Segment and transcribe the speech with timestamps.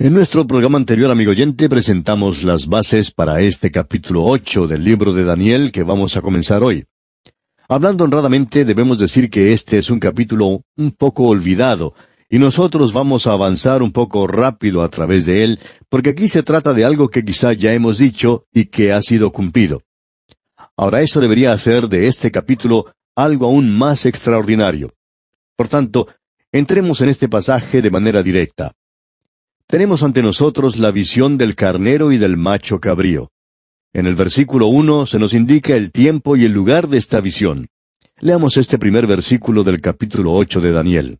[0.00, 5.12] En nuestro programa anterior, amigo oyente, presentamos las bases para este capítulo ocho del libro
[5.12, 6.84] de Daniel que vamos a comenzar hoy.
[7.68, 11.94] Hablando honradamente, debemos decir que este es un capítulo un poco olvidado,
[12.30, 15.58] y nosotros vamos a avanzar un poco rápido a través de él,
[15.88, 19.32] porque aquí se trata de algo que quizá ya hemos dicho y que ha sido
[19.32, 19.82] cumplido.
[20.76, 24.94] Ahora eso debería hacer de este capítulo algo aún más extraordinario.
[25.56, 26.06] Por tanto,
[26.52, 28.76] entremos en este pasaje de manera directa.
[29.70, 33.32] Tenemos ante nosotros la visión del carnero y del macho cabrío.
[33.92, 37.68] En el versículo uno se nos indica el tiempo y el lugar de esta visión.
[38.18, 41.18] Leamos este primer versículo del capítulo ocho de Daniel.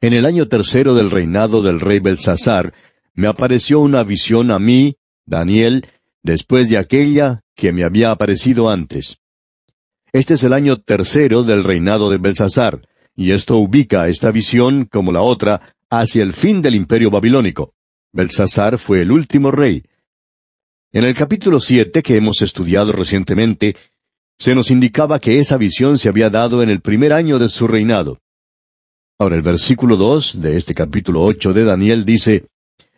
[0.00, 2.72] En el año tercero del reinado del rey Belsasar,
[3.12, 5.86] me apareció una visión a mí, Daniel,
[6.22, 9.18] después de aquella que me había aparecido antes.
[10.14, 15.12] Este es el año tercero del reinado de Belsasar, y esto ubica esta visión, como
[15.12, 17.74] la otra, hacia el fin del imperio babilónico.
[18.14, 19.84] Belsasar fue el último rey.
[20.90, 23.76] En el capítulo siete que hemos estudiado recientemente,
[24.38, 27.68] se nos indicaba que esa visión se había dado en el primer año de su
[27.68, 28.20] reinado.
[29.18, 32.46] Ahora el versículo dos de este capítulo ocho de Daniel dice,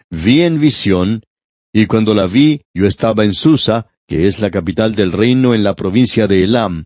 [0.09, 1.25] Vi en visión,
[1.73, 5.65] y cuando la vi, yo estaba en Susa, que es la capital del reino en
[5.65, 6.85] la provincia de Elam.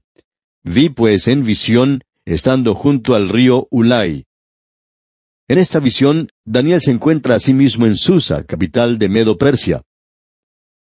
[0.62, 4.24] Vi pues en visión, estando junto al río Ulai.
[5.50, 9.82] En esta visión, Daniel se encuentra a sí mismo en Susa, capital de Medo Persia.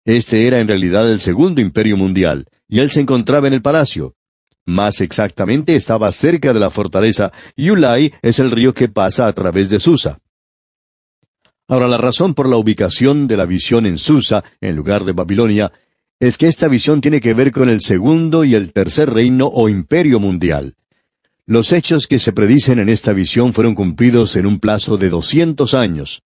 [0.04, 4.16] Este era en realidad el segundo imperio mundial, y él se encontraba en el palacio.
[4.66, 9.32] Más exactamente estaba cerca de la fortaleza, y Ulai es el río que pasa a
[9.32, 10.18] través de Susa.
[11.66, 15.72] Ahora la razón por la ubicación de la visión en Susa, en lugar de Babilonia,
[16.18, 19.70] es que esta visión tiene que ver con el segundo y el tercer reino o
[19.70, 20.74] imperio mundial.
[21.50, 25.74] Los hechos que se predicen en esta visión fueron cumplidos en un plazo de doscientos
[25.74, 26.22] años.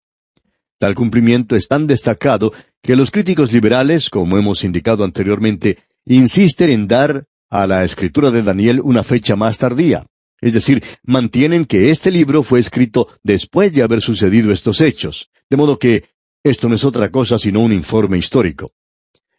[0.78, 6.88] Tal cumplimiento es tan destacado que los críticos liberales, como hemos indicado anteriormente, insisten en
[6.88, 10.04] dar a la escritura de Daniel una fecha más tardía.
[10.42, 15.30] Es decir, mantienen que este libro fue escrito después de haber sucedido estos hechos.
[15.48, 16.04] De modo que
[16.42, 18.72] esto no es otra cosa sino un informe histórico.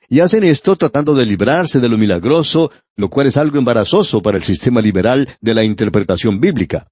[0.08, 4.38] Y hacen esto tratando de librarse de lo milagroso, lo cual es algo embarazoso para
[4.38, 6.88] el sistema liberal de la interpretación bíblica.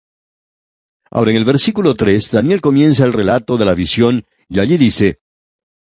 [1.11, 5.19] Ahora en el versículo tres, Daniel comienza el relato de la visión, y allí dice,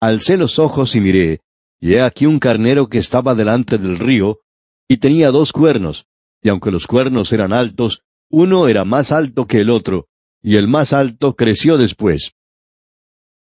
[0.00, 1.40] Alcé los ojos y miré,
[1.80, 4.40] y he aquí un carnero que estaba delante del río,
[4.88, 6.06] y tenía dos cuernos,
[6.42, 10.08] y aunque los cuernos eran altos, uno era más alto que el otro,
[10.42, 12.34] y el más alto creció después.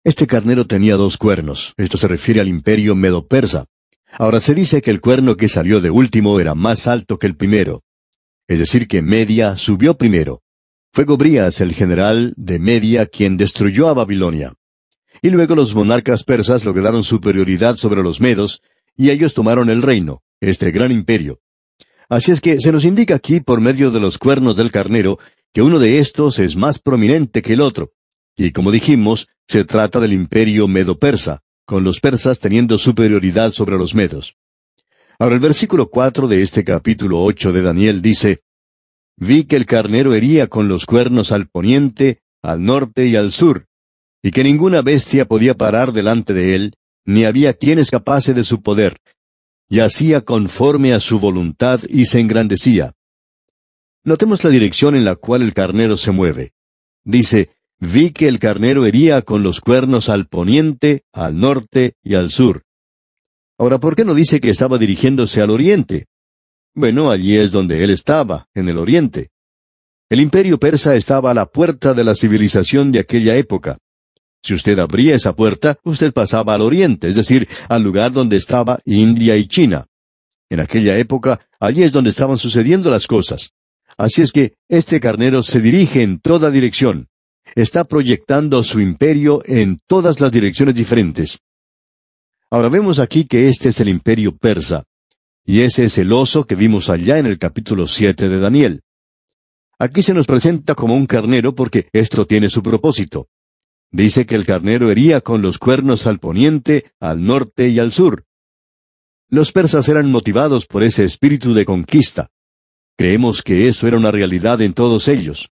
[0.03, 1.75] Este carnero tenía dos cuernos.
[1.77, 3.67] Esto se refiere al imperio medo-persa.
[4.13, 7.37] Ahora se dice que el cuerno que salió de último era más alto que el
[7.37, 7.83] primero.
[8.49, 10.41] Es decir, que Media subió primero.
[10.93, 14.55] Fue Gobrías, el general de Media, quien destruyó a Babilonia.
[15.21, 18.63] Y luego los monarcas persas lograron superioridad sobre los medos,
[18.97, 21.41] y ellos tomaron el reino, este gran imperio.
[22.09, 25.19] Así es que se nos indica aquí, por medio de los cuernos del carnero,
[25.53, 27.93] que uno de estos es más prominente que el otro.
[28.41, 33.95] Y como dijimos, se trata del imperio medo-persa, con los persas teniendo superioridad sobre los
[33.95, 34.35] medos.
[35.19, 38.41] Ahora el versículo cuatro de este capítulo ocho de Daniel dice,
[39.19, 43.67] Vi que el carnero hería con los cuernos al poniente, al norte y al sur,
[44.23, 46.75] y que ninguna bestia podía parar delante de él,
[47.05, 49.03] ni había quien escapase de su poder,
[49.69, 52.95] y hacía conforme a su voluntad y se engrandecía.
[54.03, 56.55] Notemos la dirección en la cual el carnero se mueve.
[57.05, 57.51] Dice,
[57.81, 62.63] vi que el carnero hería con los cuernos al poniente, al norte y al sur.
[63.59, 66.07] Ahora, ¿por qué no dice que estaba dirigiéndose al oriente?
[66.75, 69.31] Bueno, allí es donde él estaba, en el oriente.
[70.09, 73.79] El imperio persa estaba a la puerta de la civilización de aquella época.
[74.43, 78.79] Si usted abría esa puerta, usted pasaba al oriente, es decir, al lugar donde estaba
[78.85, 79.87] India y China.
[80.49, 83.53] En aquella época, allí es donde estaban sucediendo las cosas.
[83.97, 87.10] Así es que este carnero se dirige en toda dirección
[87.55, 91.39] está proyectando su imperio en todas las direcciones diferentes.
[92.51, 94.85] Ahora vemos aquí que este es el imperio persa,
[95.45, 98.83] y ese es el oso que vimos allá en el capítulo siete de Daniel.
[99.79, 103.29] Aquí se nos presenta como un carnero porque esto tiene su propósito.
[103.91, 108.25] Dice que el carnero hería con los cuernos al poniente, al norte y al sur.
[109.29, 112.31] Los persas eran motivados por ese espíritu de conquista.
[112.97, 115.51] Creemos que eso era una realidad en todos ellos.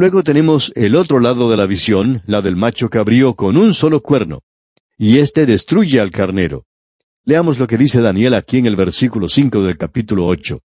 [0.00, 4.00] Luego tenemos el otro lado de la visión, la del macho cabrío con un solo
[4.00, 4.40] cuerno.
[4.96, 6.64] Y éste destruye al carnero.
[7.26, 10.60] Leamos lo que dice Daniel aquí en el versículo cinco del capítulo ocho.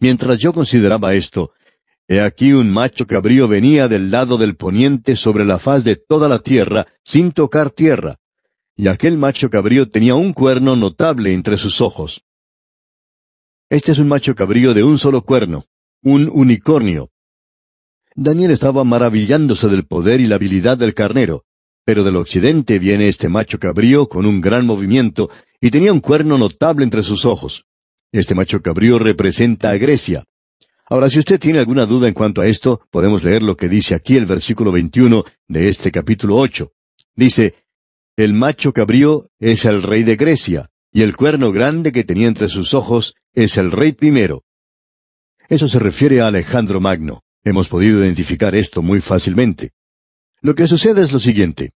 [0.00, 1.52] Mientras yo consideraba esto,
[2.08, 6.28] He aquí un macho cabrío venía del lado del poniente sobre la faz de toda
[6.28, 8.16] la tierra, sin tocar tierra.
[8.74, 12.24] Y aquel macho cabrío tenía un cuerno notable entre sus ojos.
[13.70, 15.66] Este es un macho cabrío de un solo cuerno,
[16.02, 17.12] un unicornio.
[18.20, 21.44] Daniel estaba maravillándose del poder y la habilidad del carnero,
[21.84, 25.30] pero del occidente viene este macho cabrío con un gran movimiento
[25.60, 27.66] y tenía un cuerno notable entre sus ojos.
[28.10, 30.24] Este macho cabrío representa a Grecia.
[30.90, 33.94] Ahora, si usted tiene alguna duda en cuanto a esto, podemos leer lo que dice
[33.94, 36.72] aquí el versículo 21 de este capítulo 8.
[37.14, 37.54] Dice,
[38.16, 42.48] El macho cabrío es el rey de Grecia, y el cuerno grande que tenía entre
[42.48, 44.42] sus ojos es el rey primero.
[45.48, 47.22] Eso se refiere a Alejandro Magno.
[47.48, 49.70] Hemos podido identificar esto muy fácilmente.
[50.42, 51.70] Lo que sucede es lo siguiente.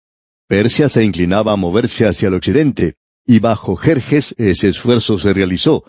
[0.45, 2.95] Persia se inclinaba a moverse hacia el occidente,
[3.25, 5.85] y bajo Jerjes ese esfuerzo se realizó,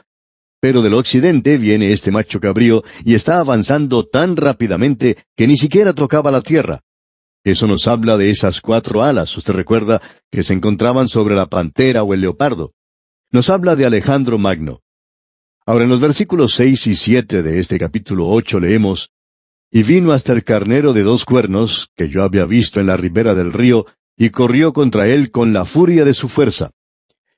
[0.60, 5.92] pero del occidente viene este macho cabrío y está avanzando tan rápidamente que ni siquiera
[5.94, 6.82] tocaba la tierra.
[7.42, 10.00] Eso nos habla de esas cuatro alas, usted recuerda,
[10.30, 12.72] que se encontraban sobre la pantera o el leopardo.
[13.32, 14.78] Nos habla de Alejandro Magno.
[15.66, 19.10] Ahora en los versículos seis y siete de este capítulo ocho leemos
[19.74, 23.34] Y vino hasta el carnero de dos cuernos, que yo había visto en la ribera
[23.34, 23.86] del río,
[24.18, 26.72] y corrió contra él con la furia de su fuerza.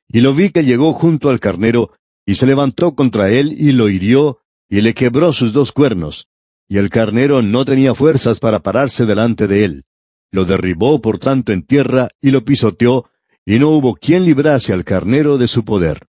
[0.09, 1.93] Y lo vi que llegó junto al carnero,
[2.27, 6.29] y se levantó contra él y lo hirió, y le quebró sus dos cuernos.
[6.69, 9.85] Y el carnero no tenía fuerzas para pararse delante de él.
[10.33, 13.09] Lo derribó por tanto en tierra y lo pisoteó,
[13.47, 16.09] y no hubo quien librase al carnero de su poder.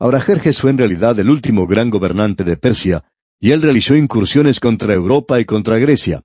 [0.00, 3.04] Ahora Jerjes fue en realidad el último gran gobernante de Persia,
[3.42, 6.22] y él realizó incursiones contra Europa y contra Grecia.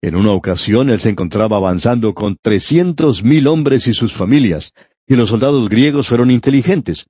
[0.00, 4.72] En una ocasión él se encontraba avanzando con trescientos mil hombres y sus familias,
[5.06, 7.06] y los soldados griegos fueron inteligentes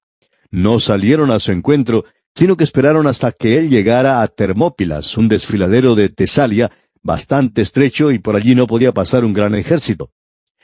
[0.50, 2.04] no salieron a su encuentro,
[2.34, 6.70] sino que esperaron hasta que él llegara a Termópilas, un desfiladero de Tesalia,
[7.02, 10.10] bastante estrecho y por allí no podía pasar un gran ejército.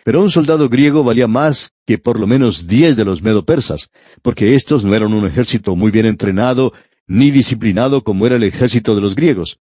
[0.05, 3.90] Pero un soldado griego valía más que por lo menos diez de los medo-persas,
[4.22, 6.72] porque estos no eran un ejército muy bien entrenado
[7.06, 9.61] ni disciplinado como era el ejército de los griegos.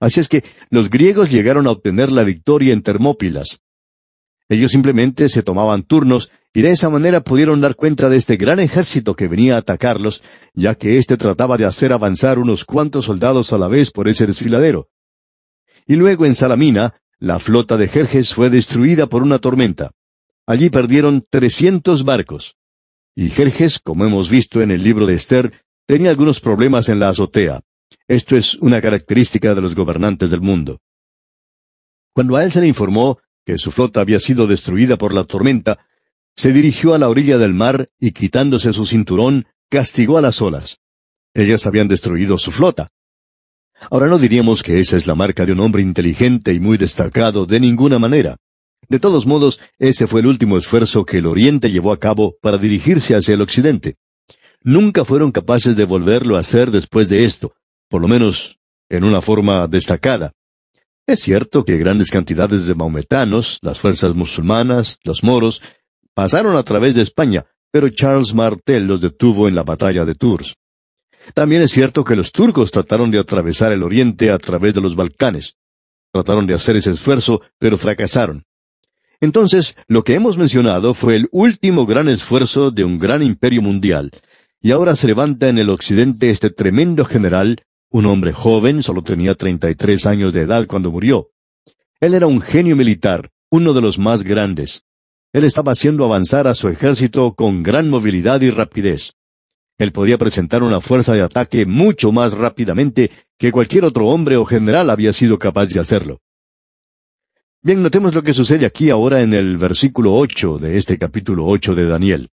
[0.00, 3.60] Así es que los griegos llegaron a obtener la victoria en Termópilas.
[4.48, 8.58] Ellos simplemente se tomaban turnos y de esa manera pudieron dar cuenta de este gran
[8.58, 10.22] ejército que venía a atacarlos,
[10.54, 14.26] ya que éste trataba de hacer avanzar unos cuantos soldados a la vez por ese
[14.26, 14.88] desfiladero.
[15.86, 19.92] Y luego en Salamina, la flota de Jerjes fue destruida por una tormenta.
[20.46, 22.56] Allí perdieron trescientos barcos.
[23.14, 25.52] Y Jerjes, como hemos visto en el libro de Esther,
[25.90, 27.62] tenía algunos problemas en la azotea.
[28.06, 30.78] Esto es una característica de los gobernantes del mundo.
[32.14, 35.84] Cuando a él se le informó que su flota había sido destruida por la tormenta,
[36.36, 40.78] se dirigió a la orilla del mar y quitándose su cinturón, castigó a las olas.
[41.34, 42.86] Ellas habían destruido su flota.
[43.90, 47.46] Ahora no diríamos que esa es la marca de un hombre inteligente y muy destacado
[47.46, 48.36] de ninguna manera.
[48.88, 52.58] De todos modos, ese fue el último esfuerzo que el Oriente llevó a cabo para
[52.58, 53.96] dirigirse hacia el Occidente.
[54.62, 57.54] Nunca fueron capaces de volverlo a hacer después de esto,
[57.88, 58.58] por lo menos
[58.88, 60.32] en una forma destacada.
[61.06, 65.60] Es cierto que grandes cantidades de maometanos, las fuerzas musulmanas, los moros,
[66.14, 70.56] Pasaron a través de España, pero Charles Martel los detuvo en la batalla de Tours.
[71.34, 74.96] También es cierto que los turcos trataron de atravesar el oriente a través de los
[74.96, 75.56] Balcanes.
[76.12, 78.44] Trataron de hacer ese esfuerzo, pero fracasaron.
[79.20, 84.10] Entonces, lo que hemos mencionado fue el último gran esfuerzo de un gran imperio mundial,
[84.62, 89.34] y ahora se levanta en el occidente este tremendo general, un hombre joven, solo tenía
[89.34, 91.30] treinta y tres años de edad cuando murió.
[92.00, 94.84] Él era un genio militar, uno de los más grandes.
[95.32, 99.14] Él estaba haciendo avanzar a su ejército con gran movilidad y rapidez.
[99.78, 104.44] Él podía presentar una fuerza de ataque mucho más rápidamente que cualquier otro hombre o
[104.44, 106.18] general había sido capaz de hacerlo.
[107.62, 111.74] Bien, notemos lo que sucede aquí ahora en el versículo ocho de este capítulo ocho
[111.74, 112.28] de Daniel.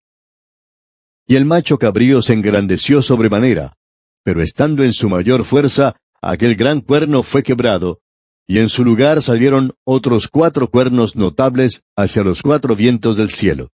[1.28, 3.78] Y el macho cabrío se engrandeció sobremanera,
[4.24, 8.02] pero estando en su mayor fuerza, aquel gran cuerno fue quebrado,
[8.48, 13.70] y en su lugar salieron otros cuatro cuernos notables hacia los cuatro vientos del cielo.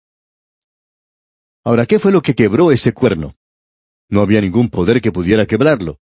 [1.64, 3.34] Ahora, ¿qué fue lo que quebró ese cuerno?
[4.10, 5.98] No había ningún poder que pudiera quebrarlo.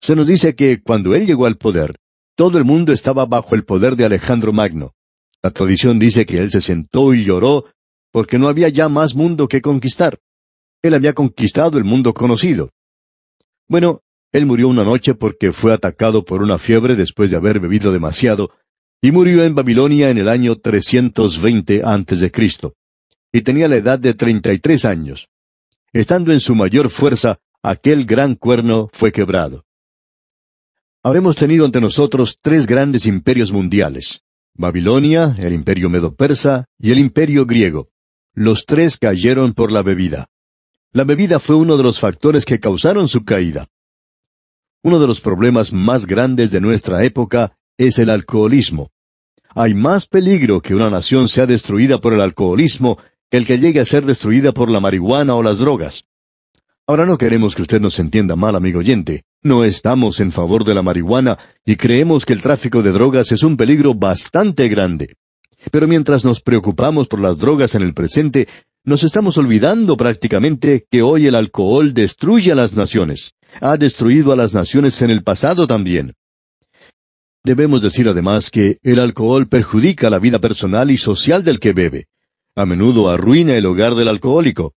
[0.00, 1.96] Se nos dice que cuando él llegó al poder,
[2.34, 4.94] todo el mundo estaba bajo el poder de Alejandro Magno.
[5.42, 7.64] La tradición dice que él se sentó y lloró
[8.12, 10.18] porque no había ya más mundo que conquistar.
[10.82, 12.70] Él había conquistado el mundo conocido.
[13.68, 14.00] Bueno,
[14.32, 18.50] él murió una noche porque fue atacado por una fiebre después de haber bebido demasiado,
[19.00, 22.74] y murió en Babilonia en el año 320 antes de Cristo.
[23.32, 25.28] Y tenía la edad de treinta y tres años.
[25.92, 29.64] Estando en su mayor fuerza, aquel gran cuerno fue quebrado.
[31.02, 34.22] habremos tenido ante nosotros tres grandes imperios mundiales.
[34.54, 37.88] Babilonia, el imperio medo-persa y el imperio griego.
[38.34, 40.28] Los tres cayeron por la bebida.
[40.96, 43.68] La bebida fue uno de los factores que causaron su caída.
[44.82, 48.88] Uno de los problemas más grandes de nuestra época es el alcoholismo.
[49.54, 52.96] Hay más peligro que una nación sea destruida por el alcoholismo
[53.30, 56.06] que el que llegue a ser destruida por la marihuana o las drogas.
[56.86, 59.24] Ahora no queremos que usted nos entienda mal, amigo oyente.
[59.42, 61.36] No estamos en favor de la marihuana
[61.66, 65.18] y creemos que el tráfico de drogas es un peligro bastante grande.
[65.70, 68.48] Pero mientras nos preocupamos por las drogas en el presente,
[68.86, 73.32] nos estamos olvidando prácticamente que hoy el alcohol destruye a las naciones.
[73.60, 76.14] Ha destruido a las naciones en el pasado también.
[77.42, 82.06] Debemos decir además que el alcohol perjudica la vida personal y social del que bebe.
[82.54, 84.74] A menudo arruina el hogar del alcohólico.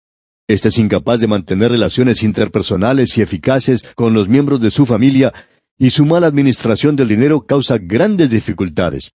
[0.47, 5.33] Este es incapaz de mantener relaciones interpersonales y eficaces con los miembros de su familia
[5.77, 9.11] y su mala administración del dinero causa grandes dificultades.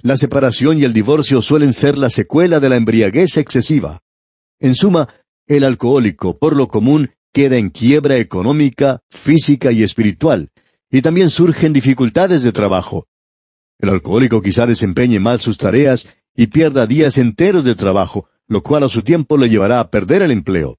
[0.00, 4.00] La separación y el divorcio suelen ser la secuela de la embriaguez excesiva.
[4.62, 5.08] En suma,
[5.48, 10.50] el alcohólico, por lo común, queda en quiebra económica, física y espiritual,
[10.88, 13.08] y también surgen dificultades de trabajo.
[13.80, 18.84] El alcohólico quizá desempeñe mal sus tareas y pierda días enteros de trabajo, lo cual
[18.84, 20.78] a su tiempo le llevará a perder el empleo.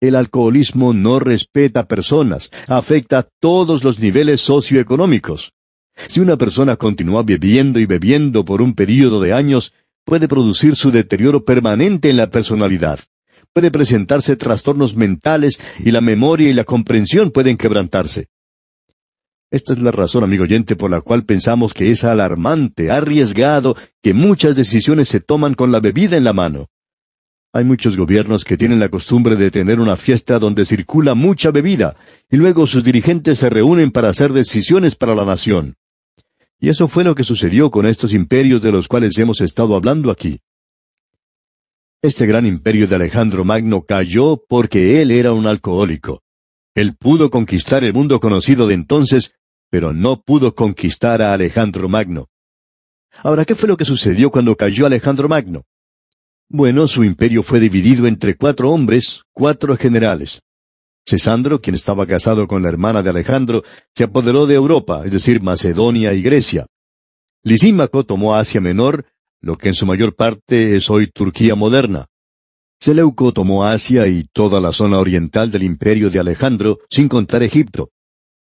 [0.00, 5.54] El alcoholismo no respeta personas, afecta a todos los niveles socioeconómicos.
[6.06, 10.90] Si una persona continúa bebiendo y bebiendo por un período de años, puede producir su
[10.90, 13.00] deterioro permanente en la personalidad.
[13.52, 18.28] Puede presentarse trastornos mentales y la memoria y la comprensión pueden quebrantarse.
[19.50, 24.14] Esta es la razón, amigo oyente, por la cual pensamos que es alarmante, arriesgado, que
[24.14, 26.68] muchas decisiones se toman con la bebida en la mano.
[27.52, 31.96] Hay muchos gobiernos que tienen la costumbre de tener una fiesta donde circula mucha bebida,
[32.30, 35.76] y luego sus dirigentes se reúnen para hacer decisiones para la nación.
[36.62, 40.12] Y eso fue lo que sucedió con estos imperios de los cuales hemos estado hablando
[40.12, 40.38] aquí.
[42.00, 46.22] Este gran imperio de Alejandro Magno cayó porque él era un alcohólico.
[46.76, 49.34] Él pudo conquistar el mundo conocido de entonces,
[49.70, 52.28] pero no pudo conquistar a Alejandro Magno.
[53.24, 55.64] Ahora, ¿qué fue lo que sucedió cuando cayó Alejandro Magno?
[56.48, 60.42] Bueno, su imperio fue dividido entre cuatro hombres, cuatro generales.
[61.06, 63.62] Cesandro, quien estaba casado con la hermana de Alejandro,
[63.94, 66.66] se apoderó de Europa, es decir, Macedonia y Grecia.
[67.44, 69.06] Lisímaco tomó Asia Menor,
[69.40, 72.06] lo que en su mayor parte es hoy Turquía moderna.
[72.80, 77.90] Seleuco tomó Asia y toda la zona oriental del imperio de Alejandro, sin contar Egipto.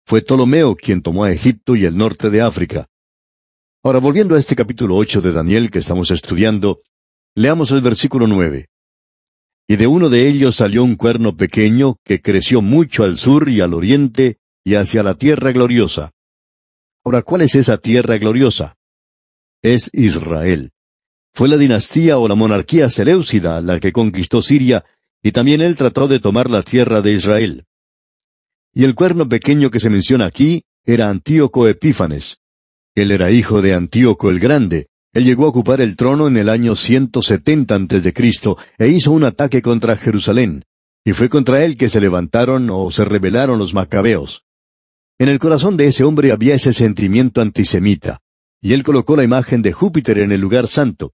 [0.06, 2.88] Fue Ptolomeo quien tomó a Egipto y el norte de África.
[3.84, 6.82] Ahora, volviendo a este capítulo ocho de Daniel que estamos estudiando,
[7.38, 8.66] Leamos el versículo nueve.
[9.68, 13.60] Y de uno de ellos salió un cuerno pequeño que creció mucho al sur y
[13.60, 16.12] al oriente y hacia la tierra gloriosa.
[17.04, 18.78] Ahora, ¿cuál es esa tierra gloriosa?
[19.62, 20.72] Es Israel.
[21.34, 24.86] Fue la dinastía o la monarquía seleucida la que conquistó Siria,
[25.22, 27.66] y también él trató de tomar la tierra de Israel.
[28.74, 32.40] Y el cuerno pequeño que se menciona aquí era Antíoco Epífanes.
[32.96, 36.48] Él era hijo de Antíoco el Grande, él llegó a ocupar el trono en el
[36.48, 38.14] año 170 a.C.
[38.78, 40.64] e hizo un ataque contra Jerusalén,
[41.04, 44.44] y fue contra él que se levantaron o se rebelaron los macabeos.
[45.18, 48.20] En el corazón de ese hombre había ese sentimiento antisemita,
[48.62, 51.14] y él colocó la imagen de Júpiter en el lugar santo.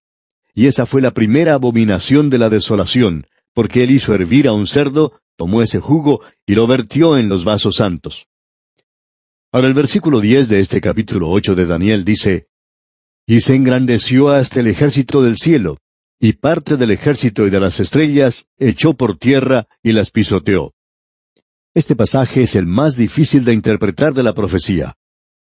[0.53, 4.67] Y esa fue la primera abominación de la desolación, porque él hizo hervir a un
[4.67, 8.27] cerdo, tomó ese jugo y lo vertió en los vasos santos.
[9.53, 12.47] Ahora el versículo 10 de este capítulo 8 de Daniel dice,
[13.25, 15.77] y se engrandeció hasta el ejército del cielo,
[16.19, 20.73] y parte del ejército y de las estrellas echó por tierra y las pisoteó.
[21.73, 24.95] Este pasaje es el más difícil de interpretar de la profecía.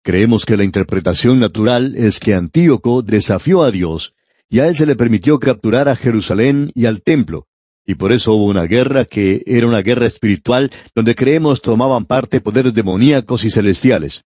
[0.03, 4.13] Creemos que la interpretación natural es que Antíoco desafió a Dios,
[4.49, 7.47] y a él se le permitió capturar a Jerusalén y al templo,
[7.89, 12.39] y por eso hubo una guerra que era una guerra espiritual donde creemos tomaban parte
[12.39, 14.25] poderes demoníacos y celestiales.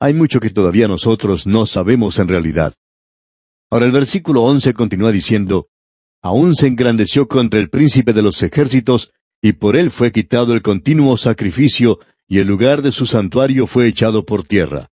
[0.00, 2.74] Hay mucho que todavía nosotros no sabemos en realidad.
[3.70, 5.68] Ahora el versículo once continúa diciendo,
[6.22, 10.62] Aún se engrandeció contra el príncipe de los ejércitos, y por él fue quitado el
[10.62, 14.90] continuo sacrificio, y el lugar de su santuario fue echado por tierra.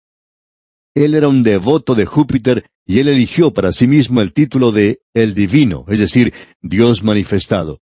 [0.94, 5.00] Él era un devoto de Júpiter, y él eligió para sí mismo el título de
[5.14, 7.80] el divino, es decir, Dios manifestado.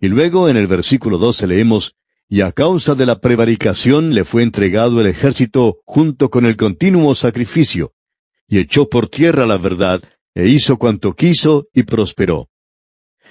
[0.00, 1.94] Y luego en el versículo doce leemos,
[2.32, 7.16] y a causa de la prevaricación le fue entregado el ejército junto con el continuo
[7.16, 7.92] sacrificio,
[8.46, 10.00] y echó por tierra la verdad,
[10.32, 12.48] e hizo cuanto quiso y prosperó.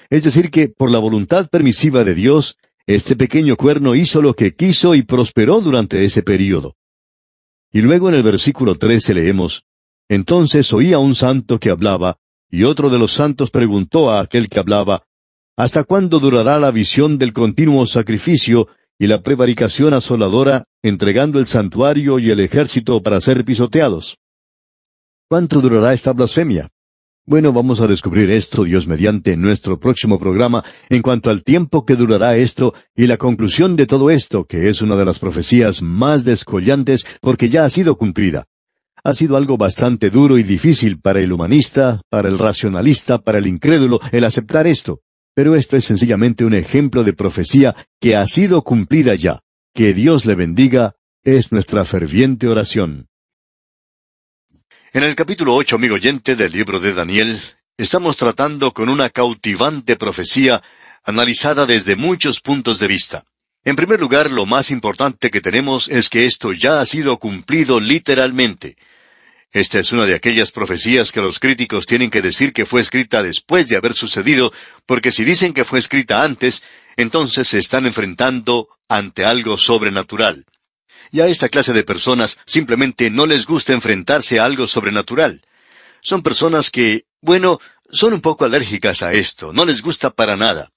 [0.10, 4.54] Es decir, que por la voluntad permisiva de Dios, este pequeño cuerno hizo lo que
[4.54, 6.76] quiso y prosperó durante ese período.
[7.72, 9.64] Y luego en el versículo 13 leemos,
[10.10, 12.18] Entonces oía un santo que hablaba,
[12.52, 15.06] y otro de los santos preguntó a aquel que hablaba,
[15.56, 18.68] ¿Hasta cuándo durará la visión del continuo sacrificio
[19.00, 24.18] y la prevaricación asoladora, entregando el santuario y el ejército para ser pisoteados?
[25.30, 26.68] ¿Cuánto durará esta blasfemia?
[27.26, 31.96] Bueno, vamos a descubrir esto, Dios mediante, nuestro próximo programa, en cuanto al tiempo que
[31.96, 36.26] durará esto y la conclusión de todo esto, que es una de las profecías más
[36.26, 38.46] descollantes porque ya ha sido cumplida.
[39.04, 43.48] Ha sido algo bastante duro y difícil para el humanista, para el racionalista, para el
[43.48, 45.00] incrédulo, el aceptar esto.
[45.34, 49.42] Pero esto es sencillamente un ejemplo de profecía que ha sido cumplida ya.
[49.74, 53.08] Que Dios le bendiga es nuestra ferviente oración.
[54.92, 57.40] En el capítulo ocho, amigo oyente del libro de Daniel,
[57.78, 60.64] estamos tratando con una cautivante profecía
[61.04, 63.26] analizada desde muchos puntos de vista.
[63.64, 67.80] En primer lugar, lo más importante que tenemos es que esto ya ha sido cumplido
[67.80, 68.78] literalmente.
[69.52, 73.24] Esta es una de aquellas profecías que los críticos tienen que decir que fue escrita
[73.24, 74.54] después de haber sucedido,
[74.86, 76.62] porque si dicen que fue escrita antes,
[76.98, 80.46] entonces se están enfrentando ante algo sobrenatural.
[81.12, 85.42] Y a esta clase de personas simplemente no les gusta enfrentarse a algo sobrenatural.
[86.02, 90.72] Son personas que, bueno, son un poco alérgicas a esto, no les gusta para nada.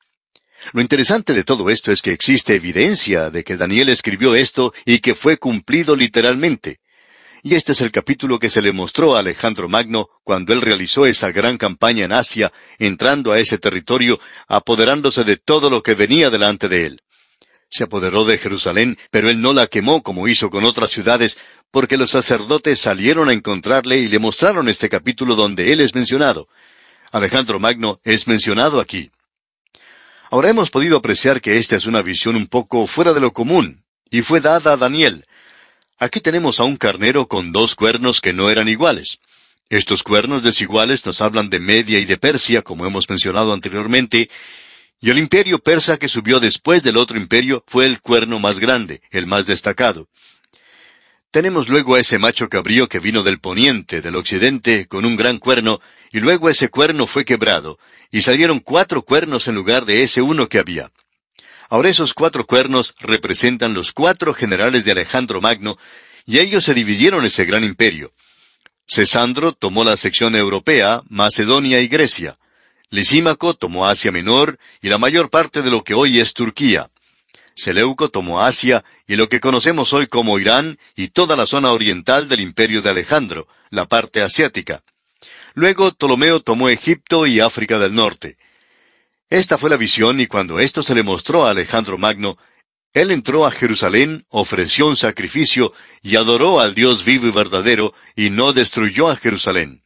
[0.73, 5.01] Lo interesante de todo esto es que existe evidencia de que Daniel escribió esto y
[5.01, 6.81] que fue cumplido literalmente.
[7.45, 11.07] Y este es el capítulo que se le mostró a Alejandro Magno cuando él realizó
[11.07, 16.31] esa gran campaña en Asia, entrando a ese territorio, apoderándose de todo lo que venía
[16.31, 17.01] delante de él.
[17.69, 21.37] Se apoderó de Jerusalén, pero él no la quemó como hizo con otras ciudades,
[21.73, 26.47] porque los sacerdotes salieron a encontrarle y le mostraron este capítulo donde él es mencionado.
[27.11, 29.11] Alejandro Magno es mencionado aquí.
[30.31, 33.85] Ahora hemos podido apreciar que esta es una visión un poco fuera de lo común,
[34.11, 35.25] y fue dada a Daniel,
[36.03, 39.21] Aquí tenemos a un carnero con dos cuernos que no eran iguales.
[39.71, 44.29] Estos cuernos desiguales nos hablan de Media y de Persia, como hemos mencionado anteriormente,
[45.01, 49.01] y el imperio persa que subió después del otro imperio fue el cuerno más grande,
[49.13, 50.09] el más destacado.
[51.31, 55.39] Tenemos luego a ese macho cabrío que vino del poniente, del occidente, con un gran
[55.39, 57.79] cuerno, y luego ese cuerno fue quebrado,
[58.11, 60.91] y salieron cuatro cuernos en lugar de ese uno que había.
[61.73, 65.79] Ahora esos cuatro cuernos representan los cuatro generales de Alejandro Magno,
[66.27, 68.13] y ellos se dividieron ese gran imperio.
[68.87, 72.39] Cesandro tomó la sección europea, Macedonia y Grecia.
[72.91, 76.91] Lisímaco tomó Asia Menor y la mayor parte de lo que hoy es Turquía.
[77.55, 82.29] Seleuco tomó Asia y lo que conocemos hoy como Irán y toda la zona oriental
[82.29, 84.83] del imperio de Alejandro, la parte asiática.
[85.55, 88.37] Luego Ptolomeo tomó Egipto y África del Norte.
[89.33, 92.37] Esta fue la visión y cuando esto se le mostró a Alejandro Magno,
[92.93, 98.29] él entró a Jerusalén, ofreció un sacrificio y adoró al Dios vivo y verdadero y
[98.29, 99.83] no destruyó a Jerusalén.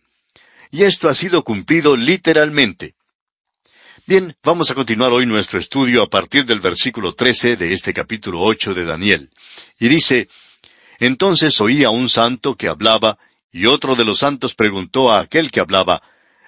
[0.73, 2.97] Y esto ha sido cumplido literalmente.
[4.05, 8.41] Bien, vamos a continuar hoy nuestro estudio a partir del versículo 13 de este capítulo
[8.41, 9.31] 8 de Daniel.
[9.79, 10.29] Y dice,
[10.99, 13.17] Entonces oía un santo que hablaba,
[13.53, 16.03] y otro de los santos preguntó a aquel que hablaba,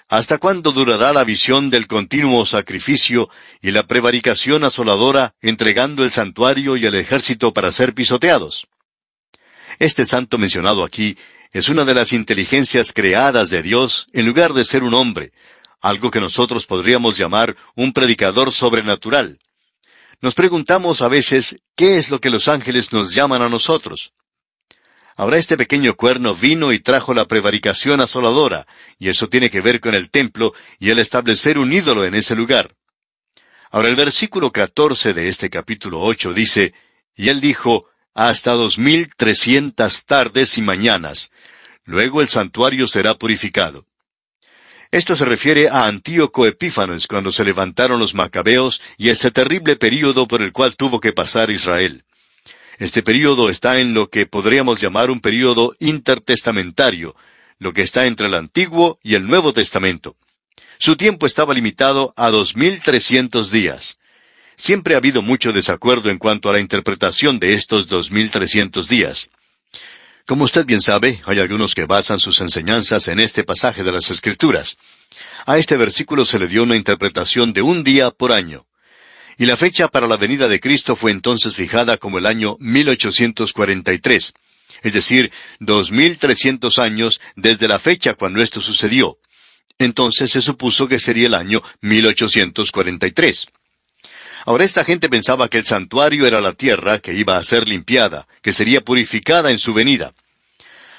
[0.08, 3.28] ¿Hasta cuándo durará la visión del continuo sacrificio
[3.60, 8.66] y la prevaricación asoladora entregando el santuario y el ejército para ser pisoteados?
[9.78, 11.18] Este santo mencionado aquí
[11.52, 15.32] es una de las inteligencias creadas de Dios en lugar de ser un hombre,
[15.82, 19.38] algo que nosotros podríamos llamar un predicador sobrenatural.
[20.22, 24.14] Nos preguntamos a veces qué es lo que los ángeles nos llaman a nosotros.
[25.18, 28.68] Ahora este pequeño cuerno vino y trajo la prevaricación asoladora,
[29.00, 32.36] y eso tiene que ver con el templo y el establecer un ídolo en ese
[32.36, 32.76] lugar.
[33.72, 36.72] Ahora el versículo 14 de este capítulo 8 dice,
[37.16, 41.32] Y él dijo, hasta dos mil trescientas tardes y mañanas.
[41.84, 43.86] Luego el santuario será purificado.
[44.92, 50.28] Esto se refiere a Antíoco Epífanes cuando se levantaron los macabeos y ese terrible período
[50.28, 52.04] por el cual tuvo que pasar Israel.
[52.78, 57.16] Este período está en lo que podríamos llamar un período intertestamentario,
[57.58, 60.16] lo que está entre el Antiguo y el Nuevo Testamento.
[60.78, 63.98] Su tiempo estaba limitado a dos mil trescientos días.
[64.54, 68.88] Siempre ha habido mucho desacuerdo en cuanto a la interpretación de estos dos mil trescientos
[68.88, 69.28] días.
[70.24, 74.08] Como usted bien sabe, hay algunos que basan sus enseñanzas en este pasaje de las
[74.10, 74.76] Escrituras.
[75.46, 78.68] A este versículo se le dio una interpretación de un día por año
[79.38, 84.34] y la fecha para la venida de Cristo fue entonces fijada como el año 1843,
[84.82, 89.18] es decir, 2300 años desde la fecha cuando esto sucedió.
[89.78, 93.46] Entonces se supuso que sería el año 1843.
[94.44, 98.26] Ahora esta gente pensaba que el santuario era la tierra que iba a ser limpiada,
[98.42, 100.14] que sería purificada en su venida.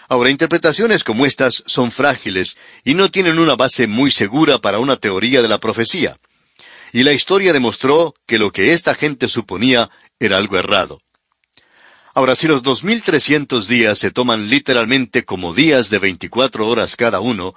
[0.07, 4.95] Ahora, interpretaciones como estas son frágiles y no tienen una base muy segura para una
[4.95, 6.17] teoría de la profecía.
[6.91, 11.01] Y la historia demostró que lo que esta gente suponía era algo errado.
[12.13, 17.55] Ahora, si los 2300 días se toman literalmente como días de 24 horas cada uno,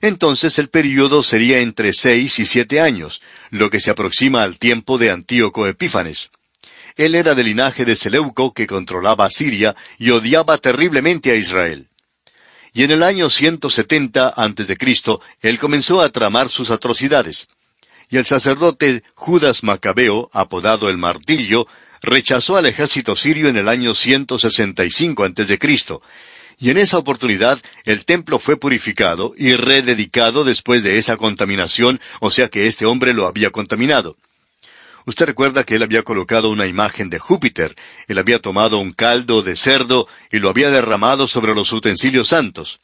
[0.00, 4.98] entonces el período sería entre seis y siete años, lo que se aproxima al tiempo
[4.98, 6.30] de Antíoco Epífanes.
[6.96, 11.88] Él era del linaje de Seleuco que controlaba Siria y odiaba terriblemente a Israel.
[12.72, 14.76] Y en el año 170 a.C.,
[15.40, 17.48] él comenzó a tramar sus atrocidades.
[18.14, 21.66] Y el sacerdote Judas Macabeo, apodado el Martillo,
[22.00, 25.58] rechazó al ejército sirio en el año 165 a.C.,
[26.56, 32.30] y en esa oportunidad el templo fue purificado y rededicado después de esa contaminación, o
[32.30, 34.16] sea que este hombre lo había contaminado.
[35.06, 37.74] Usted recuerda que él había colocado una imagen de Júpiter,
[38.06, 42.78] él había tomado un caldo de cerdo y lo había derramado sobre los utensilios santos.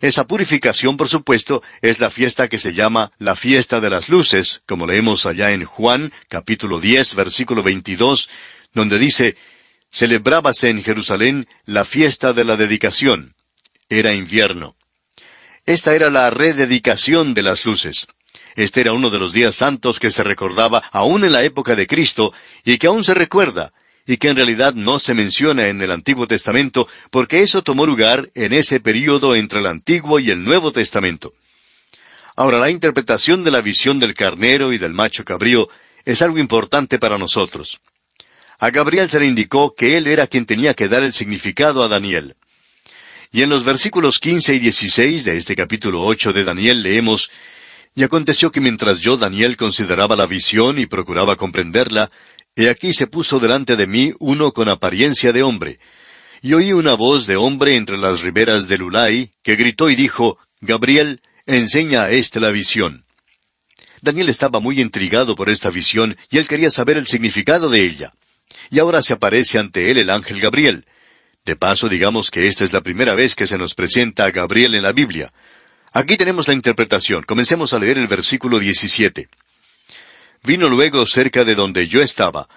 [0.00, 4.62] Esa purificación, por supuesto, es la fiesta que se llama la fiesta de las luces,
[4.66, 8.28] como leemos allá en Juan, capítulo 10, versículo 22,
[8.72, 9.36] donde dice,
[9.90, 13.34] celebrábase en Jerusalén la fiesta de la dedicación.
[13.88, 14.76] Era invierno.
[15.66, 18.06] Esta era la rededicación de las luces.
[18.54, 21.86] Este era uno de los días santos que se recordaba aún en la época de
[21.86, 22.32] Cristo
[22.64, 23.72] y que aún se recuerda,
[24.08, 28.30] y que en realidad no se menciona en el Antiguo Testamento porque eso tomó lugar
[28.34, 31.34] en ese período entre el Antiguo y el Nuevo Testamento.
[32.34, 35.68] Ahora, la interpretación de la visión del carnero y del macho cabrío
[36.06, 37.80] es algo importante para nosotros.
[38.58, 41.88] A Gabriel se le indicó que él era quien tenía que dar el significado a
[41.88, 42.34] Daniel.
[43.30, 47.30] Y en los versículos 15 y 16 de este capítulo 8 de Daniel leemos,
[47.94, 52.10] y aconteció que mientras yo, Daniel, consideraba la visión y procuraba comprenderla,
[52.58, 55.78] he aquí se puso delante de mí uno con apariencia de hombre.
[56.42, 60.38] Y oí una voz de hombre entre las riberas del Ulai, que gritó y dijo,
[60.60, 63.04] Gabriel, enseña a éste la visión.
[64.02, 68.10] Daniel estaba muy intrigado por esta visión y él quería saber el significado de ella.
[68.70, 70.84] Y ahora se aparece ante él el ángel Gabriel.
[71.44, 74.74] De paso, digamos que esta es la primera vez que se nos presenta a Gabriel
[74.74, 75.32] en la Biblia.
[75.92, 77.22] Aquí tenemos la interpretación.
[77.22, 79.28] Comencemos a leer el versículo 17.
[80.42, 82.48] Vino luego cerca de donde yo estaba,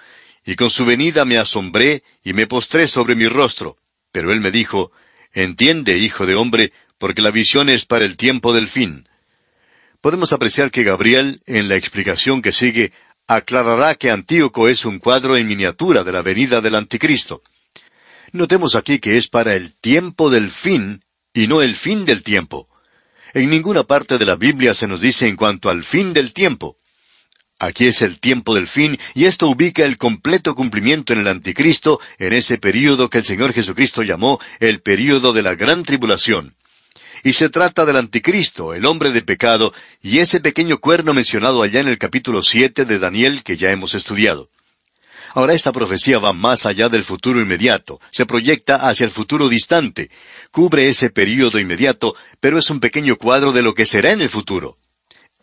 [0.46, 3.78] y con su venida me asombré y me postré sobre mi rostro.
[4.12, 4.92] Pero él me dijo,
[5.34, 9.08] Entiende, hijo de hombre, porque la visión es para el tiempo del fin.
[10.02, 12.92] Podemos apreciar que Gabriel, en la explicación que sigue,
[13.28, 17.44] aclarará que Antíoco es un cuadro en miniatura de la venida del Anticristo.
[18.34, 22.68] Notemos aquí que es para el tiempo del fin y no el fin del tiempo.
[23.34, 26.78] En ninguna parte de la Biblia se nos dice en cuanto al fin del tiempo.
[27.64, 32.00] Aquí es el tiempo del fin y esto ubica el completo cumplimiento en el anticristo
[32.18, 36.56] en ese período que el Señor Jesucristo llamó el período de la gran tribulación.
[37.24, 41.82] Y se trata del anticristo, el hombre de pecado, y ese pequeño cuerno mencionado allá
[41.82, 44.50] en el capítulo siete de Daniel que ya hemos estudiado.
[45.36, 50.10] Ahora esta profecía va más allá del futuro inmediato, se proyecta hacia el futuro distante,
[50.50, 54.30] cubre ese período inmediato, pero es un pequeño cuadro de lo que será en el
[54.30, 54.78] futuro.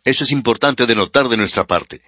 [0.05, 2.03] Eso es importante de notar de nuestra parte.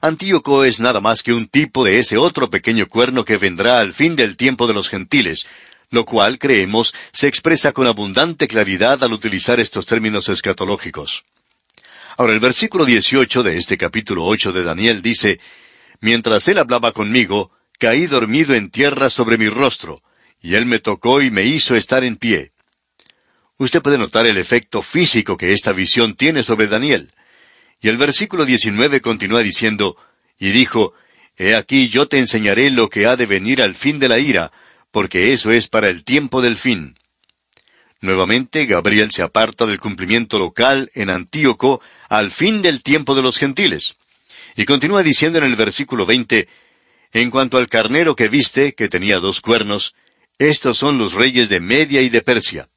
[0.00, 3.92] Antíoco es nada más que un tipo de ese otro pequeño cuerno que vendrá al
[3.92, 5.46] fin del tiempo de los gentiles,
[5.90, 11.24] lo cual, creemos, se expresa con abundante claridad al utilizar estos términos escatológicos.
[12.16, 15.40] Ahora, el versículo 18 de este capítulo 8 de Daniel dice,
[16.00, 20.02] Mientras él hablaba conmigo, caí dormido en tierra sobre mi rostro,
[20.40, 22.52] y él me tocó y me hizo estar en pie.
[23.60, 27.12] Usted puede notar el efecto físico que esta visión tiene sobre Daniel.
[27.82, 29.98] Y el versículo 19 continúa diciendo,
[30.38, 30.94] y dijo,
[31.36, 34.50] He aquí yo te enseñaré lo que ha de venir al fin de la ira,
[34.90, 36.96] porque eso es para el tiempo del fin.
[38.00, 43.36] Nuevamente Gabriel se aparta del cumplimiento local en Antíoco al fin del tiempo de los
[43.36, 43.98] gentiles.
[44.56, 46.48] Y continúa diciendo en el versículo 20,
[47.12, 49.94] En cuanto al carnero que viste, que tenía dos cuernos,
[50.38, 52.70] estos son los reyes de Media y de Persia.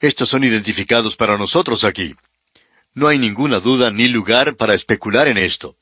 [0.00, 2.14] Estos son identificados para nosotros aquí.
[2.94, 5.76] No hay ninguna duda ni lugar para especular en esto.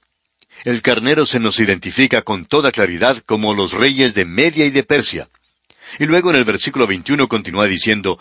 [0.64, 4.84] El carnero se nos identifica con toda claridad como los reyes de Media y de
[4.84, 5.28] Persia.
[5.98, 8.20] Y luego en el versículo 21 continúa diciendo,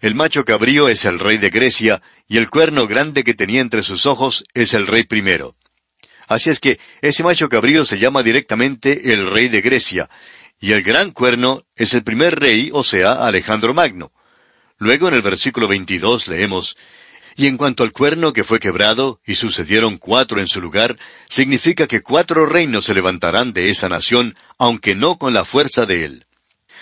[0.00, 3.82] El macho cabrío es el rey de Grecia, y el cuerno grande que tenía entre
[3.82, 5.54] sus ojos es el rey primero.
[6.26, 10.10] Así es que ese macho cabrío se llama directamente el rey de Grecia,
[10.60, 14.12] y el gran cuerno es el primer rey, o sea, Alejandro Magno.
[14.78, 16.76] Luego en el versículo 22 leemos,
[17.36, 21.86] Y en cuanto al cuerno que fue quebrado, y sucedieron cuatro en su lugar, significa
[21.86, 26.26] que cuatro reinos se levantarán de esa nación, aunque no con la fuerza de él.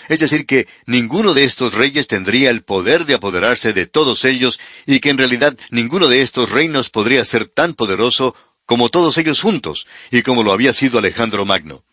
[0.09, 4.59] Es decir, que ninguno de estos reyes tendría el poder de apoderarse de todos ellos
[4.85, 9.41] y que en realidad ninguno de estos reinos podría ser tan poderoso como todos ellos
[9.41, 11.83] juntos y como lo había sido Alejandro Magno.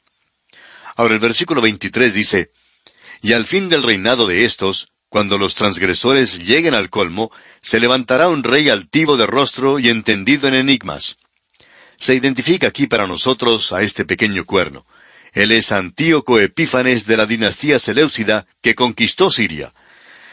[0.97, 2.51] Ahora el versículo 23 dice,
[3.21, 8.29] Y al fin del reinado de estos, cuando los transgresores lleguen al colmo, se levantará
[8.29, 11.18] un rey altivo de rostro y entendido en enigmas.
[11.96, 14.87] Se identifica aquí para nosotros a este pequeño cuerno.
[15.33, 19.72] Él es Antíoco Epífanes de la dinastía Seleucida que conquistó Siria.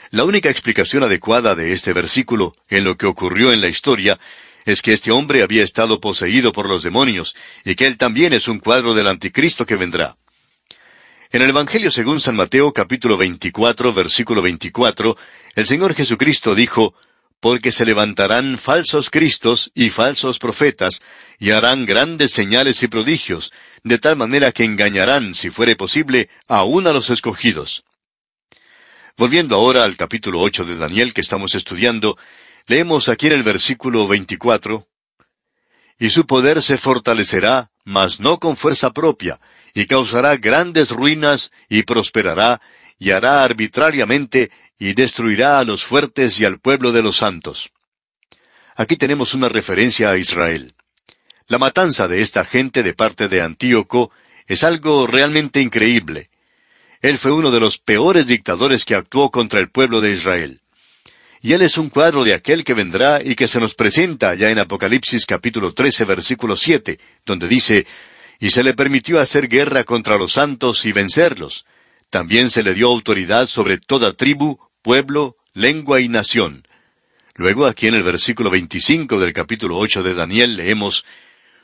[0.09, 4.19] La única explicación adecuada de este versículo en lo que ocurrió en la historia
[4.65, 8.47] es que este hombre había estado poseído por los demonios y que él también es
[8.47, 10.17] un cuadro del anticristo que vendrá.
[11.33, 15.15] En el Evangelio según San Mateo capítulo 24 versículo 24,
[15.55, 16.93] el Señor Jesucristo dijo,
[17.39, 21.01] Porque se levantarán falsos cristos y falsos profetas,
[21.39, 26.85] y harán grandes señales y prodigios, de tal manera que engañarán, si fuere posible, aún
[26.85, 27.85] a los escogidos.
[29.15, 32.17] Volviendo ahora al capítulo ocho de Daniel que estamos estudiando,
[32.67, 34.85] leemos aquí en el versículo 24,
[35.97, 39.39] Y su poder se fortalecerá, mas no con fuerza propia,
[39.73, 42.61] y causará grandes ruinas, y prosperará,
[42.99, 47.71] y hará arbitrariamente, y destruirá a los fuertes y al pueblo de los santos.
[48.75, 50.73] Aquí tenemos una referencia a Israel.
[51.47, 54.11] La matanza de esta gente de parte de Antíoco
[54.47, 56.29] es algo realmente increíble.
[57.01, 60.61] Él fue uno de los peores dictadores que actuó contra el pueblo de Israel.
[61.41, 64.51] Y él es un cuadro de aquel que vendrá y que se nos presenta ya
[64.51, 67.87] en Apocalipsis capítulo 13 versículo 7, donde dice,
[68.41, 71.63] y se le permitió hacer guerra contra los santos y vencerlos.
[72.09, 76.67] También se le dio autoridad sobre toda tribu, pueblo, lengua y nación.
[77.35, 81.05] Luego aquí en el versículo 25 del capítulo 8 de Daniel leemos,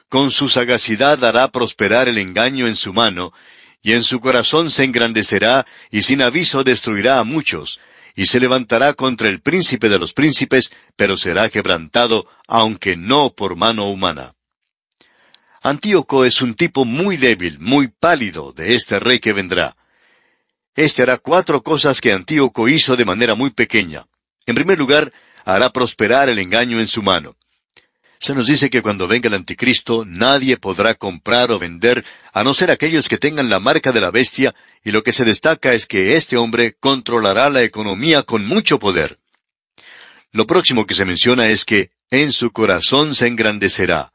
[0.08, 3.34] con su sagacidad hará prosperar el engaño en su mano,
[3.82, 7.80] y en su corazón se engrandecerá, y sin aviso destruirá a muchos,
[8.16, 13.56] y se levantará contra el príncipe de los príncipes, pero será quebrantado, aunque no por
[13.56, 14.37] mano humana.
[15.68, 19.76] Antíoco es un tipo muy débil, muy pálido de este rey que vendrá.
[20.74, 24.08] Este hará cuatro cosas que Antíoco hizo de manera muy pequeña.
[24.46, 25.12] En primer lugar,
[25.44, 27.36] hará prosperar el engaño en su mano.
[28.18, 32.54] Se nos dice que cuando venga el anticristo nadie podrá comprar o vender a no
[32.54, 35.86] ser aquellos que tengan la marca de la bestia, y lo que se destaca es
[35.86, 39.20] que este hombre controlará la economía con mucho poder.
[40.32, 44.14] Lo próximo que se menciona es que en su corazón se engrandecerá.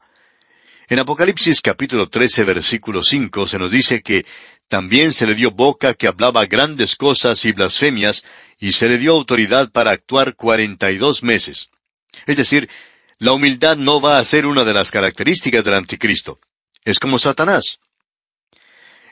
[0.93, 4.27] En Apocalipsis capítulo 13 versículo 5 se nos dice que
[4.67, 8.23] también se le dio boca que hablaba grandes cosas y blasfemias,
[8.59, 11.71] y se le dio autoridad para actuar cuarenta y dos meses.
[12.27, 12.69] Es decir,
[13.17, 16.39] la humildad no va a ser una de las características del anticristo.
[16.85, 17.79] Es como Satanás.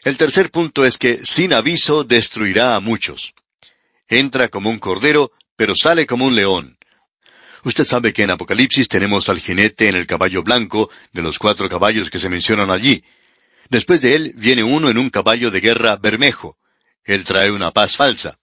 [0.04, 3.34] El tercer punto es que sin aviso destruirá a muchos.
[4.08, 6.78] Entra como un cordero, pero sale como un león.
[7.64, 11.70] Usted sabe que en Apocalipsis tenemos al jinete en el caballo blanco, de los cuatro
[11.70, 13.04] caballos que se mencionan allí.
[13.70, 16.58] Después de él viene uno en un caballo de guerra bermejo.
[17.04, 18.40] Él trae una paz falsa.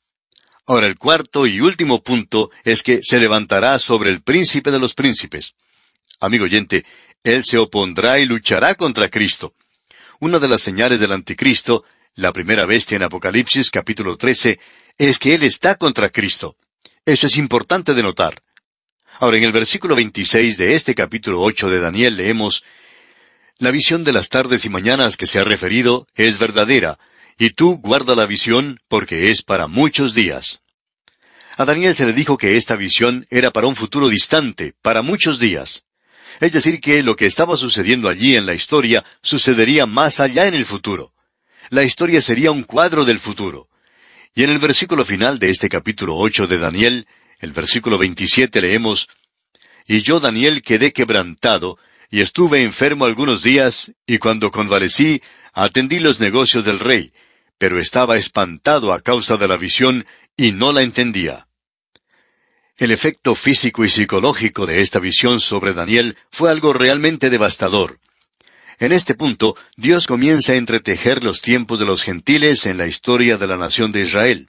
[0.67, 4.95] Ahora el cuarto y último punto es que se levantará sobre el príncipe de los
[4.95, 5.55] príncipes.
[6.21, 6.85] Amigo oyente,
[7.25, 9.55] él se opondrá y luchará contra Cristo.
[10.21, 14.59] Una de las señales del anticristo, la primera bestia en Apocalipsis capítulo 13,
[14.99, 16.57] es que él está contra Cristo.
[17.05, 18.43] Eso es importante de notar.
[19.21, 22.63] Ahora en el versículo 26 de este capítulo 8 de Daniel leemos,
[23.59, 27.01] La visión de las tardes y mañanas que se ha referido es verdadera,
[27.37, 30.61] y tú guarda la visión porque es para muchos días.
[31.57, 35.41] A Daniel se le dijo que esta visión era para un futuro distante, para muchos
[35.41, 35.83] días.
[36.39, 40.55] Es decir, que lo que estaba sucediendo allí en la historia sucedería más allá en
[40.55, 41.13] el futuro.
[41.71, 43.69] La historia sería un cuadro del futuro.
[44.33, 49.09] Y en el versículo final de este capítulo ocho de Daniel, el versículo veintisiete leemos
[49.87, 51.79] Y yo Daniel quedé quebrantado,
[52.11, 55.23] y estuve enfermo algunos días, y cuando convalecí,
[55.53, 57.13] atendí los negocios del rey,
[57.59, 61.49] pero estaba espantado a causa de la visión y no la entendía.
[62.77, 67.99] El efecto físico y psicológico de esta visión sobre Daniel fue algo realmente devastador.
[68.79, 73.37] En este punto, Dios comienza a entretejer los tiempos de los gentiles en la historia
[73.37, 74.49] de la nación de Israel.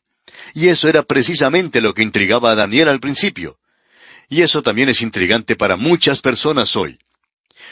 [0.53, 3.59] Y eso era precisamente lo que intrigaba a Daniel al principio.
[4.29, 6.99] Y eso también es intrigante para muchas personas hoy.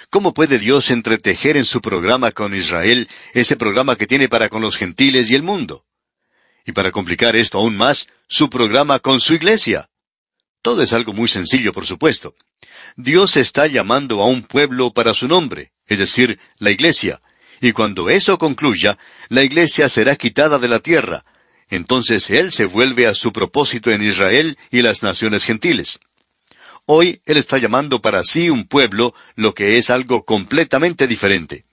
[0.10, 4.62] ¿Cómo puede Dios entretejer en su programa con Israel ese programa que tiene para con
[4.62, 5.86] los gentiles y el mundo?
[6.66, 9.90] Y para complicar esto aún más, su programa con su iglesia.
[10.62, 12.36] Todo es algo muy sencillo, por supuesto.
[12.96, 17.22] Dios está llamando a un pueblo para su nombre, es decir, la iglesia,
[17.62, 18.98] y cuando eso concluya,
[19.30, 21.26] la iglesia será quitada de la tierra,
[21.70, 26.00] entonces Él se vuelve a su propósito en Israel y las naciones gentiles.
[26.86, 31.67] Hoy Él está llamando para sí un pueblo, lo que es algo completamente diferente.